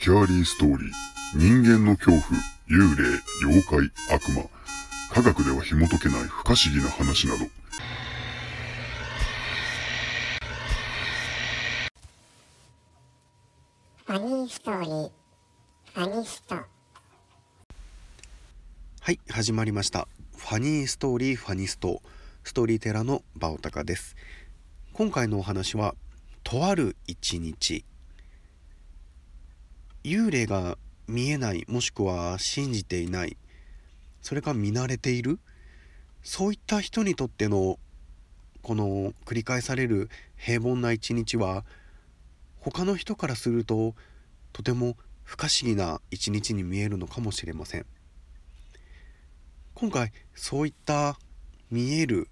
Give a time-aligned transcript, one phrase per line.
[0.00, 0.90] スキャーリーストーリー、
[1.34, 2.22] 人間の恐怖、
[2.70, 4.48] 幽霊、妖怪、悪魔、
[5.12, 7.44] 科学では紐解けない不可思議な話など、
[14.06, 15.10] ファニーストーリー、
[15.92, 16.54] ファニスト。
[19.02, 20.08] はい始まりました。
[20.34, 22.00] ファニーストーリーファニスト。
[22.42, 24.16] ストーリーテラーのバオタカです。
[24.94, 25.94] 今回のお話は
[26.42, 27.84] とある一日
[30.04, 33.36] 幽霊が見えないもしくは信じていない
[34.22, 35.38] それか見慣れている？
[36.22, 37.78] そういった人にとっての
[38.62, 41.64] この繰り返される平凡な一日は
[42.58, 43.94] 他の人からすると
[44.52, 47.86] とても不可思議な一日に見えるのかもしれません。
[49.74, 51.18] 今回そういった
[51.70, 52.28] 見える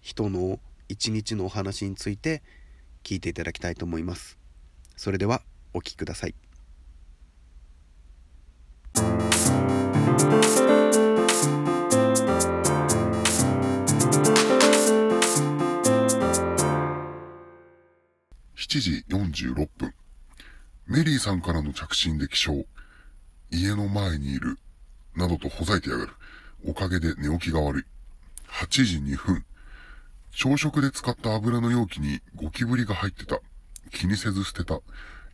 [0.00, 2.42] 人の一日のお話について
[3.04, 4.38] 聞いていただきたいと思います。
[4.96, 5.42] それでは
[5.74, 6.34] お聞きください。
[18.68, 19.94] 7時46分。
[20.86, 22.68] メリーさんからの着信で起床。
[23.50, 24.58] 家の前にいる。
[25.16, 26.12] などとほざいてやがる。
[26.66, 27.84] おかげで寝起きが悪い。
[28.46, 29.46] 8時2分。
[30.32, 33.40] 朝食で使った油の容器にゴキブリが入ってた。
[33.90, 34.80] 気にせず捨てた。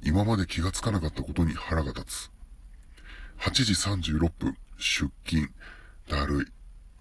[0.00, 2.30] 今まで気がつかなかったことに腹が立つ。
[3.40, 4.56] 8時36分。
[4.78, 5.50] 出勤。
[6.08, 6.52] だる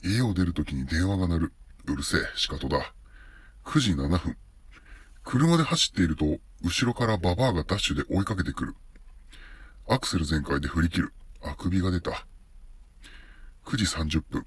[0.02, 0.10] い。
[0.16, 1.54] 家を出るときに電話が鳴る。
[1.86, 2.92] うるせえ、仕方だ。
[3.66, 4.36] 9時7分。
[5.24, 8.76] 車で走っていると、後ろからババアがダッシュで追いかけてくる。
[9.88, 11.14] アクセル全開で振り切る。
[11.42, 12.26] あくびが出た。
[13.66, 14.46] 9時30分。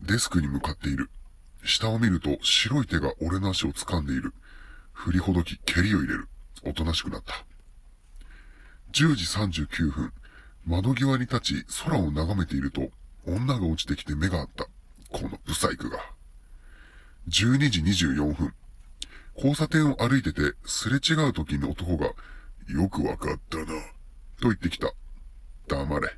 [0.00, 1.10] デスクに向かっている。
[1.64, 4.34] 下を見ると白い手が俺の足を掴んでいる。
[4.92, 6.28] 振りほどき、蹴りを入れる。
[6.64, 7.44] おとなしくなった。
[8.92, 9.24] 10時
[9.64, 10.12] 39分。
[10.66, 12.90] 窓際に立ち空を眺めていると、
[13.26, 14.64] 女が落ちてきて目があった。
[15.10, 15.98] このブサイクが。
[17.28, 18.54] 12時24分。
[19.36, 22.12] 交差点を歩いてて、すれ違う時に男が、
[22.68, 23.66] よくわかったな、
[24.40, 24.92] と言ってきた。
[25.68, 26.16] 黙れ。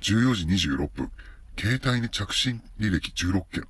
[0.00, 1.10] 14時26分、
[1.58, 3.68] 携帯に着信履歴16件。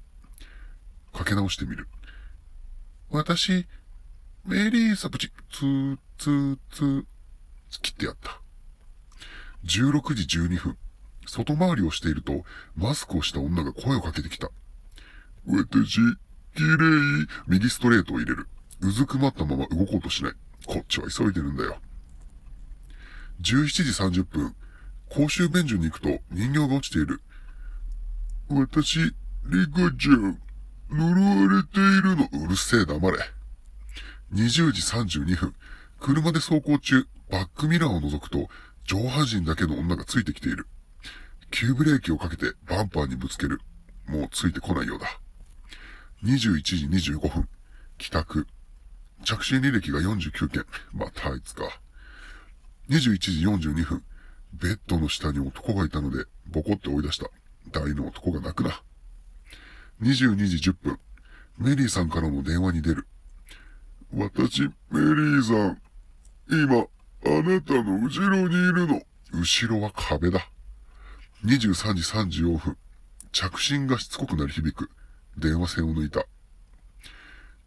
[1.13, 1.89] かけ直してみる。
[3.11, 3.67] 私、
[4.45, 7.05] メリーさ、プチッ、ツー、ツー、ツー、
[7.83, 8.41] 切ってやった。
[9.65, 10.77] 16時12分、
[11.27, 12.45] 外回りをしていると、
[12.77, 14.51] マスクをした女が声をかけてきた。
[15.47, 16.01] 私、
[16.59, 17.27] 綺麗。
[17.47, 18.49] 右ストレートを入れる。
[18.81, 20.33] うずくまったまま動こうとしない。
[20.67, 21.79] こっちは急いでるんだよ。
[23.43, 24.57] 17時30分、
[25.09, 27.21] 公衆便所に行くと人形が落ちている。
[28.49, 30.41] 私、リカちゃん、
[30.91, 32.29] 呪われているの。
[32.45, 33.19] うるせえ黙れ。
[34.33, 35.55] 20時32分、
[36.01, 38.49] 車で走行中、バックミラーを覗くと、
[38.85, 40.67] 上半身だけの女がついてきている。
[41.53, 43.61] 急ブレーキをかけてバンパーにぶつける。
[44.07, 45.21] もうついてこないようだ。
[46.25, 47.49] 21時25分、
[47.97, 48.47] 帰宅。
[49.25, 50.65] 着信履歴が49件。
[50.93, 51.81] またあいつか。
[52.91, 54.03] 21時42分、
[54.53, 57.29] ベッドの下に男がいたので、ボコって追い出した。
[57.71, 58.83] 大の男が泣くな。
[60.03, 60.99] 22時10分、
[61.59, 63.07] メリーさんからの電話に出る。
[64.13, 65.83] 私、メリーさん。
[66.51, 66.87] 今、
[67.27, 69.03] あなたの後ろにいるの。
[69.33, 70.49] 後ろは壁だ。
[71.45, 72.77] 23時34分、
[73.31, 74.91] 着信がしつこくなり響く。
[75.39, 76.27] 電話線を抜いた。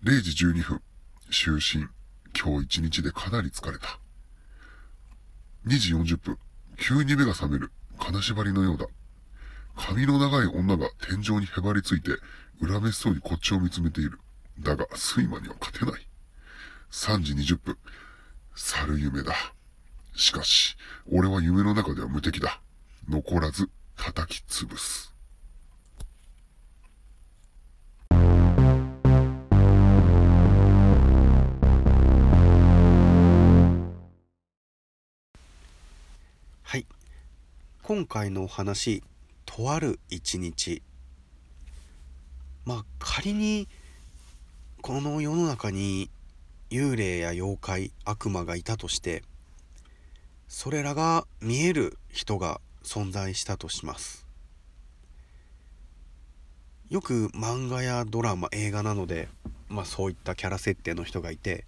[0.03, 0.81] 0時12分、
[1.29, 1.87] 就寝。
[2.37, 3.99] 今日一日でかなり疲れた。
[5.65, 6.37] 2時40分、
[6.77, 7.71] 急に目が覚める。
[7.99, 8.87] 金縛りのようだ。
[9.75, 12.11] 髪の長い女が天井にへばりついて、
[12.61, 14.19] 恨めしそうにこっちを見つめている。
[14.59, 16.07] だが、睡魔には勝てない。
[16.91, 17.77] 3時20分、
[18.55, 19.33] 猿夢だ。
[20.15, 20.75] しかし、
[21.11, 22.59] 俺は夢の中では無敵だ。
[23.07, 25.13] 残らず、叩き潰す。
[36.71, 36.85] はい。
[37.83, 39.03] 今回のお話
[39.45, 40.81] とある一日。
[42.63, 43.67] まあ仮に
[44.81, 46.09] この世の中に
[46.69, 49.21] 幽霊や妖怪悪魔がいたとして
[50.47, 54.25] それらが見える人が存在したとします。
[56.89, 59.27] よく漫画やドラマ映画などで、
[59.67, 61.65] まあ、そういったキャラ設定の人がいて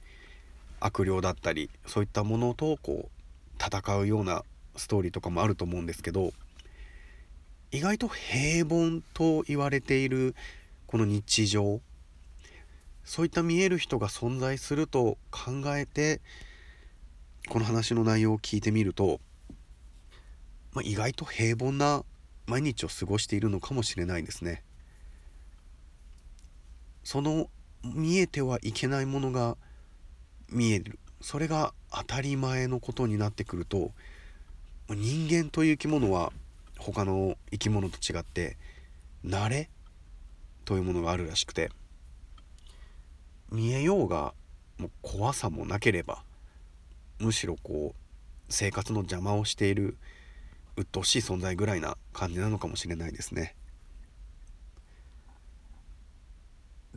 [0.80, 4.46] 悪霊だったりそういったものとこう戦うような
[4.76, 6.32] ストーリーとかもあると思うんですけど
[7.72, 10.36] 意外と平凡と言われている
[10.88, 11.82] この日常
[13.04, 16.22] そういった見える人が存在すると考えて
[17.50, 19.20] この話の内容を聞いてみると、
[20.74, 22.04] まあ、意外と平凡な
[22.46, 24.64] 毎日を過ごしているのかもしれないですね。
[27.04, 27.50] その
[27.84, 29.58] 見えてはいけないものが
[30.50, 33.92] 見えるそれが当たり前のことになってくると
[34.90, 36.32] 人間という生き物は
[36.78, 38.58] 他の生き物と違って
[39.26, 39.70] 慣れ
[40.66, 41.70] というものがあるらしくて
[43.52, 44.34] 見えようが
[44.78, 46.24] もう怖さもなければ
[47.20, 47.96] むしろこう
[48.50, 49.98] 生活の邪魔をしている
[50.76, 53.56] 鬱陶しい存在ぐらいな感じなのかもしれないですね。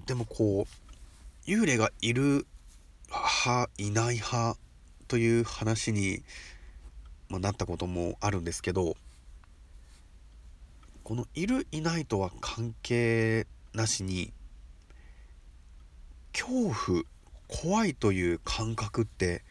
[0.07, 2.47] でもこう幽霊がいる
[3.09, 4.59] 派いない派
[5.09, 6.23] という話に、
[7.29, 8.97] まあ、なったこともあるんですけど
[11.03, 14.33] このいるいないとは関係なしに
[16.33, 17.03] 恐怖
[17.49, 19.43] 怖いという感覚って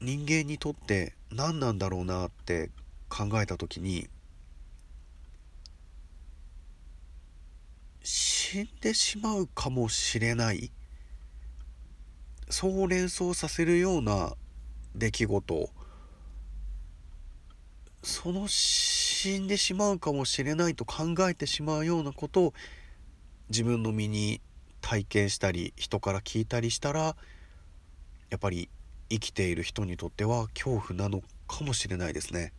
[0.00, 2.70] 人間にとって何なんだろうなって
[3.08, 4.08] 考えた時に
[8.02, 10.70] 死んでしまうかもしれない
[12.48, 14.32] そう連想させるような
[14.94, 15.70] 出来事
[18.08, 22.54] その死んでしまうかもしれないと考えてしまうようなことを
[23.50, 24.40] 自分の身に
[24.80, 27.16] 体験したり人から聞いたりしたら
[28.30, 28.70] やっぱり
[29.10, 32.54] 生きている人にとっては恐怖なのかもしれないですね。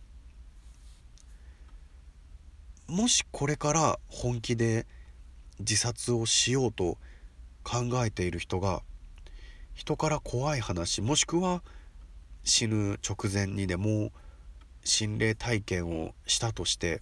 [2.88, 4.86] もしこれから本気で
[5.58, 7.00] 自殺をしようと
[7.64, 8.84] 考えている人が
[9.74, 11.64] 人から怖い話もしくは
[12.44, 14.12] 死ぬ直前にでも
[14.84, 17.02] 心霊体験をしたとして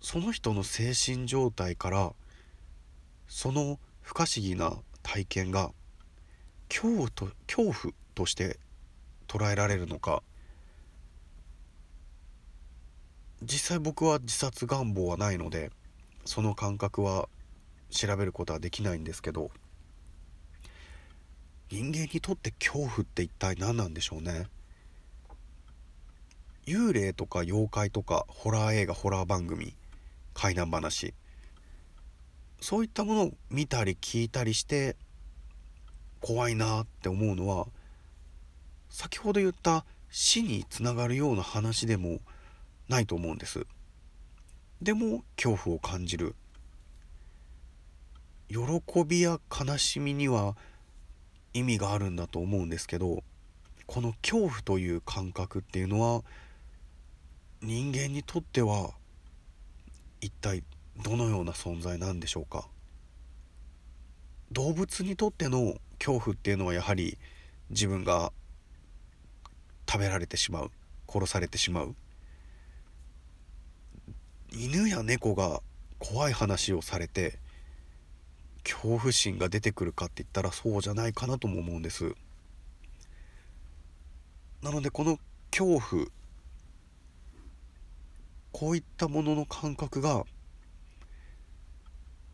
[0.00, 2.12] その人の精神状態から
[3.28, 4.72] その不可思議な
[5.02, 5.70] 体験が
[6.68, 8.58] 恐怖と恐怖として
[9.28, 10.22] 捉えられるのか。
[13.42, 15.70] 実際僕は自殺願望はないので
[16.26, 17.28] その感覚は
[17.88, 19.50] 調べることはできないんですけど
[21.70, 24.46] 人間にとって恐怖って一体何なんでしょうね。
[26.66, 29.74] 幽霊とか妖怪とかホラー映画ホラー番組
[30.34, 31.14] 怪談話。
[32.60, 34.96] そういったものを見たり聞いたりして
[36.20, 37.66] 怖いなって思うのは
[38.90, 42.18] 先ほど言った死につながるような話でも
[42.88, 43.66] ないと思うんです。
[44.82, 46.34] でも恐怖を感じる。
[48.48, 50.56] 喜びや悲しみには
[51.54, 53.22] 意味があるんだと思うんですけど
[53.86, 56.22] この恐怖という感覚っていうのは
[57.62, 58.92] 人間にとっては
[60.22, 60.62] 一体
[61.02, 62.66] どのような存在なんでしょうか？
[64.50, 67.18] 動物にとっての恐怖っていうのはやはり
[67.68, 68.32] 自分が
[69.88, 70.70] 食べられてしまう
[71.06, 71.94] 殺されてしまう。
[74.52, 75.60] 犬や猫が
[75.98, 77.38] 怖い話をされて
[78.64, 82.14] 恐怖心が出てくるかって言ったらそうじゃないかなとも思うんです。
[84.62, 85.18] なのでこの
[85.50, 86.06] 恐怖
[88.52, 90.24] こういったものの感覚が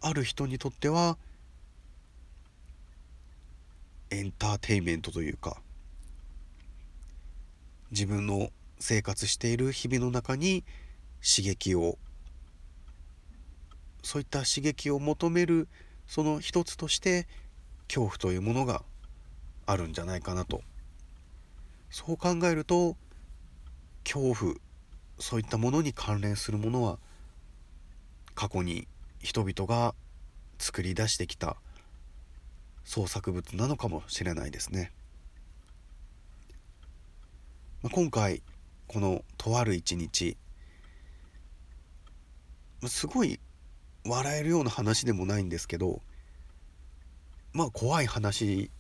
[0.01, 1.19] ある人にとっては
[4.11, 5.57] エンターテインメントというか
[7.91, 10.65] 自分の生活している日々の中に
[11.23, 11.99] 刺激を
[14.03, 15.69] そういった刺激を求める
[16.07, 17.27] その一つとして
[17.89, 18.83] 恐怖というものが
[19.67, 20.63] あるんじゃないかなと。
[21.91, 22.97] そう考えると
[24.05, 24.55] 恐怖
[25.19, 26.99] そういったものに関連するものは
[28.35, 28.87] 過去に
[29.19, 29.95] 人々が
[30.59, 31.57] 作り出してきた
[32.85, 34.93] 創作物なのかもしれないですね。
[37.83, 38.43] まあ、今回
[38.87, 40.37] このとある一日
[42.87, 43.41] すごい
[44.05, 46.01] 笑えるような話でもないんですけど
[47.53, 48.71] まあ怖い話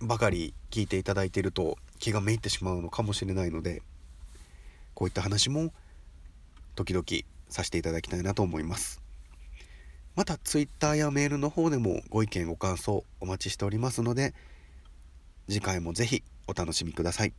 [0.00, 3.82] ばかり聞いていただいていると気がめいってしまうのかもしれないので
[4.96, 5.72] こういった話も
[6.74, 7.04] 時々
[7.48, 9.02] させていただきたいなと思います
[10.16, 14.34] また Twitter やメールの方でもご意見ご感想お待ちしておりますので
[15.48, 17.34] 次回も是非お楽しみください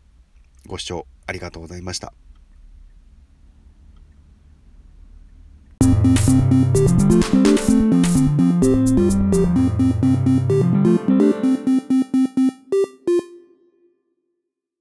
[0.67, 2.13] ご視聴ありがとうございました